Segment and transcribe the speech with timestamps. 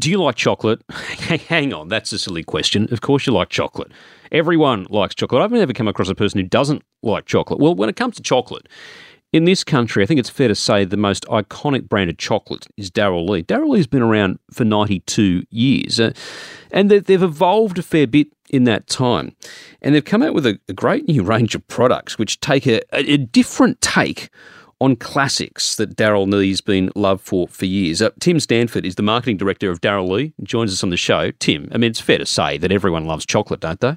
[0.00, 0.82] Do you like chocolate?
[0.90, 2.88] Hang on, that's a silly question.
[2.90, 3.92] Of course you like chocolate.
[4.32, 5.42] Everyone likes chocolate.
[5.42, 7.60] I've never come across a person who doesn't like chocolate.
[7.60, 8.66] Well, when it comes to chocolate,
[9.30, 12.66] in this country, I think it's fair to say the most iconic brand of chocolate
[12.78, 13.42] is Darrell Lea.
[13.42, 16.12] Darrell Lea's been around for 92 years, uh,
[16.72, 19.36] and they've evolved a fair bit in that time.
[19.82, 22.80] And they've come out with a, a great new range of products which take a,
[22.92, 24.30] a different take
[24.80, 28.00] on classics that Darrell Lea's been loved for for years.
[28.00, 31.30] Uh, Tim Stanford is the marketing director of Daryl Lee, joins us on the show.
[31.32, 33.96] Tim, I mean, it's fair to say that everyone loves chocolate, don't they?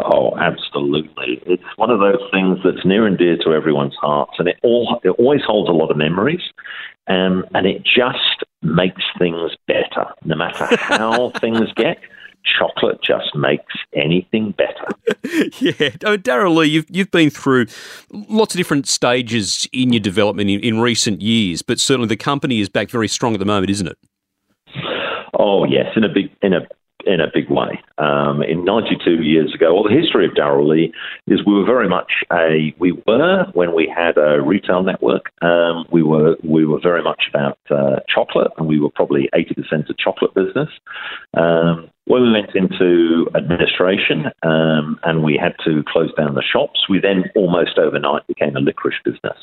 [0.00, 1.40] Oh, absolutely.
[1.46, 5.00] It's one of those things that's near and dear to everyone's hearts, and it, all,
[5.04, 6.42] it always holds a lot of memories,
[7.06, 10.06] um, and it just makes things better.
[10.24, 11.98] No matter how things get,
[12.58, 15.50] chocolate just makes anything better.
[15.60, 15.90] yeah.
[16.04, 17.66] Oh, Darrell Lea, you've, you've been through
[18.10, 22.60] lots of different stages in your development in, in recent years, but certainly the company
[22.60, 23.98] is back very strong at the moment, isn't it?
[25.38, 26.60] Oh yes, in a big in a
[27.06, 27.80] in a big way.
[27.98, 30.92] Um, in 92 years ago, well, the history of Darrell Lea
[31.26, 35.30] is we were very much a we were when we had a retail network.
[35.42, 39.90] Um, we were we were very much about uh, chocolate, and we were probably 80%
[39.90, 40.68] a chocolate business.
[41.34, 46.86] Um, when we went into administration um, and we had to close down the shops,
[46.88, 49.38] we then almost overnight became a licorice business.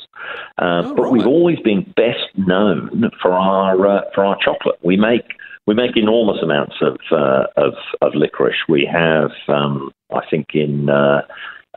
[0.59, 1.11] Uh, oh, but right.
[1.11, 4.77] we've always been best known for our uh, for our chocolate.
[4.83, 5.25] We make
[5.71, 8.57] we make enormous amounts of uh, of, of, licorice.
[8.67, 11.21] We have, um, I think, in uh,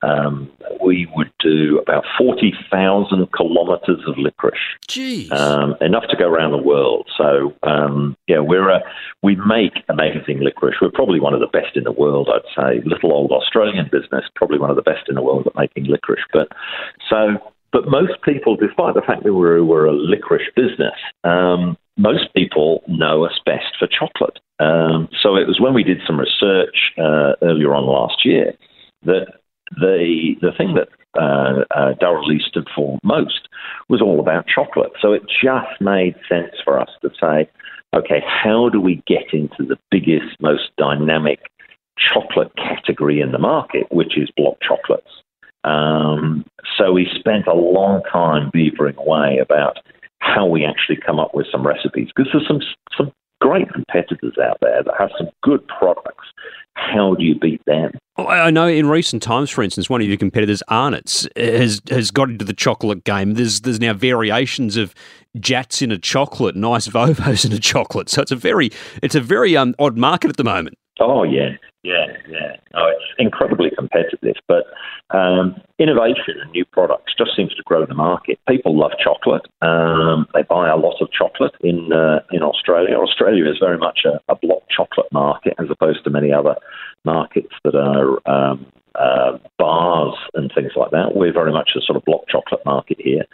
[0.02, 0.50] um,
[0.84, 4.58] we would do about forty thousand kilometres of licorice.
[4.88, 7.08] Jeez, um, enough to go around the world.
[7.16, 8.80] So um, yeah, we're a,
[9.22, 10.78] we make amazing licorice.
[10.82, 12.82] We're probably one of the best in the world, I'd say.
[12.84, 16.24] Little old Australian business, probably one of the best in the world at making licorice.
[16.32, 16.48] But
[17.08, 17.38] so
[17.70, 22.82] but most people, despite the fact that we're, we're a licorice business, um, most people
[22.88, 24.38] know us best for chocolate.
[24.58, 28.54] Um, so it was when we did some research uh, earlier on last year
[29.04, 29.26] that
[29.76, 30.88] the the thing that
[31.20, 33.48] uh, uh, Darrell Lea stood for most
[33.88, 34.92] was all about chocolate.
[35.00, 37.48] So it just made sense for us to say,
[37.94, 41.40] okay, how do we get into the biggest, most dynamic
[41.96, 45.10] chocolate category in the market, which is block chocolates?
[45.62, 46.44] Um,
[46.76, 49.78] so we spent a long time beavering away about
[50.34, 52.60] how we actually come up with some recipes because there's some
[52.96, 56.26] some great competitors out there that have some good products.
[56.74, 57.92] How do you beat them?
[58.16, 62.30] I know in recent times, for instance, one of your competitors, Arnott's, has has got
[62.30, 63.34] into the chocolate game.
[63.34, 64.94] There's there's now variations of
[65.38, 68.08] Jatz in a chocolate, nice Vovos in a chocolate.
[68.08, 68.70] So it's a very
[69.02, 70.76] it's a very um, odd market at the moment.
[71.00, 71.50] Oh yeah,
[71.82, 72.56] yeah, yeah.
[72.74, 74.64] Oh, it's incredibly competitive, but
[75.10, 78.38] um, innovation and new products just seems to grow the market.
[78.48, 79.42] People love chocolate.
[79.60, 82.96] Um, they buy a lot of chocolate in uh, in Australia.
[82.96, 86.54] Australia is very much a, a, block chocolate market as opposed to many other
[87.04, 91.16] markets that are um, uh, bars and things like that.
[91.16, 93.24] We're very much a sort of block chocolate market here.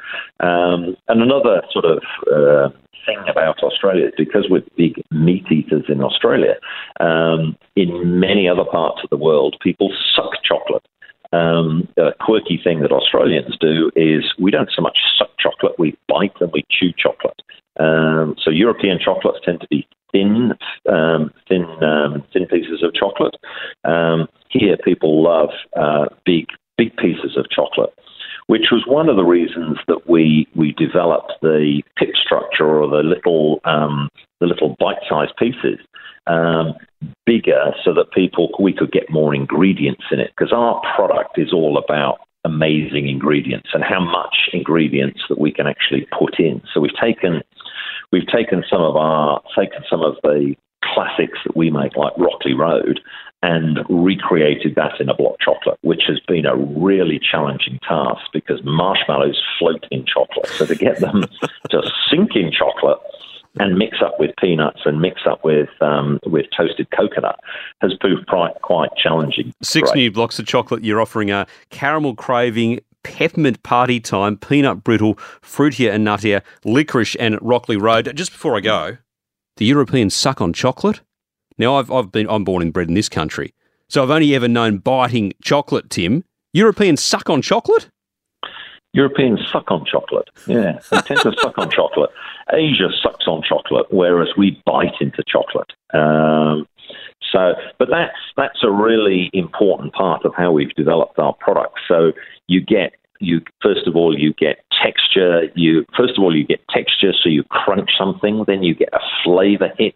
[0.40, 2.70] Um, and another sort of uh,
[3.10, 6.54] thing about Australia is because we're big meat eaters in Australia.
[7.00, 10.86] Um, in many other parts of the world, people suck chocolate.
[11.32, 15.96] Um, a quirky thing that Australians do is we don't so much suck chocolate, we
[16.08, 17.40] bite and we chew chocolate.
[17.78, 20.52] Um, so European chocolates tend to be thin,
[20.88, 23.36] um, thin, um, thin pieces of chocolate.
[23.84, 27.94] Um, here, people love uh, big, big pieces of chocolate
[28.50, 33.08] which was one of the reasons that we we developed the pip structure or the
[33.08, 34.08] little um,
[34.40, 35.78] the little bite-sized pieces
[36.26, 36.74] um,
[37.26, 41.52] bigger so that people we could get more ingredients in it because our product is
[41.52, 46.60] all about amazing ingredients and how much ingredients that we can actually put in.
[46.74, 47.42] So we've taken
[48.10, 50.56] we've taken some of our taken some of the
[50.94, 53.00] classics that we make like Rocky Road
[53.42, 58.60] and recreated that in a block chocolate, which has been a really challenging task because
[58.64, 60.46] marshmallows float in chocolate.
[60.48, 61.24] So to get them
[61.70, 62.98] to sink in chocolate
[63.58, 67.40] and mix up with peanuts and mix up with um, with toasted coconut
[67.80, 69.52] has proved quite, quite challenging.
[69.62, 75.14] Six new blocks of chocolate you're offering a caramel craving, peppermint party time, peanut brittle,
[75.42, 78.14] fruitier and nuttier, licorice and Rocky Road.
[78.14, 78.98] Just before I go,
[79.60, 81.02] the Europeans suck on chocolate.
[81.58, 83.54] Now, I've, I've been, I'm born and bred in this country,
[83.88, 86.24] so I've only ever known biting chocolate, Tim.
[86.54, 87.88] Europeans suck on chocolate?
[88.94, 90.30] Europeans suck on chocolate.
[90.46, 92.10] Yeah, they tend to suck on chocolate.
[92.52, 95.70] Asia sucks on chocolate, whereas we bite into chocolate.
[95.92, 96.66] Um,
[97.30, 101.82] so, but that's that's a really important part of how we've developed our products.
[101.86, 102.12] So
[102.48, 105.42] you get you first of all you get texture.
[105.54, 109.00] You first of all you get texture, so you crunch something, then you get a
[109.24, 109.94] flavour hit,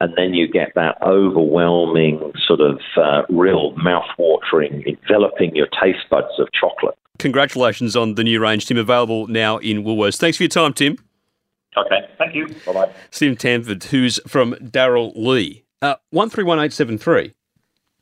[0.00, 6.38] and then you get that overwhelming sort of uh, real mouth-watering, enveloping your taste buds
[6.38, 6.96] of chocolate.
[7.18, 10.16] Congratulations on the new range, Tim, available now in Woolworths.
[10.18, 10.96] Thanks for your time, Tim.
[11.76, 12.48] Okay, thank you.
[12.66, 12.92] Bye bye.
[13.10, 17.34] Tim Stanford, who's from Darrell Lea Uh, 131873.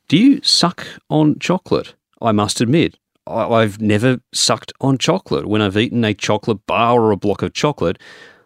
[0.08, 1.94] Do you suck on chocolate?
[2.20, 2.98] I must admit,
[3.30, 5.46] I've never sucked on chocolate.
[5.46, 7.98] When I've eaten a chocolate bar or a block of chocolate,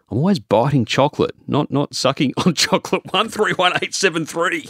[0.09, 3.03] I'm always biting chocolate, not not sucking on chocolate.
[3.11, 4.69] 131873.